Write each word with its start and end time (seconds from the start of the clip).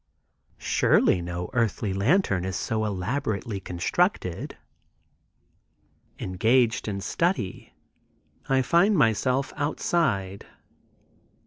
Surely 0.57 1.21
no 1.21 1.51
earthly 1.53 1.93
lantern 1.93 2.43
is 2.43 2.55
so 2.55 2.85
elaborately 2.85 3.59
constructed. 3.59 4.57
Engaged 6.17 6.87
in 6.87 7.01
study 7.01 7.75
I 8.49 8.63
find 8.63 8.97
myself 8.97 9.53
outside. 9.57 10.47